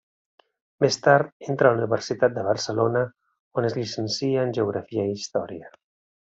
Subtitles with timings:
[0.83, 3.05] Més tard entra a la Universitat de Barcelona,
[3.61, 5.71] on es llicencia en Geografia i Història.